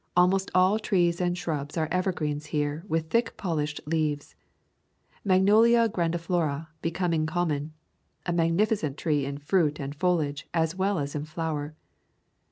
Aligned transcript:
Almost 0.17 0.49
all 0.55 0.79
trees 0.79 1.21
and 1.21 1.37
shrubs 1.37 1.77
are 1.77 1.87
evergreens 1.91 2.47
here 2.47 2.83
with 2.87 3.11
thick 3.11 3.37
polished 3.37 3.79
leaves. 3.85 4.33
Magnolia 5.23 5.87
grandiflora 5.87 6.69
becoming 6.81 7.27
common. 7.27 7.73
A 8.25 8.33
magnificent 8.33 8.97
tree 8.97 9.27
in 9.27 9.37
fruit 9.37 9.79
and 9.79 9.95
foli 9.95 10.29
age 10.29 10.47
as 10.55 10.73
well 10.75 10.97
as 10.97 11.13
in 11.13 11.25
flower. 11.25 11.75